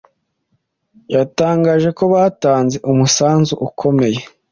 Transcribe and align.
yatangaje 1.15 1.89
ko 1.97 2.03
batanze 2.13 2.77
umusanzu 2.91 3.53
ukomeye 3.67 4.19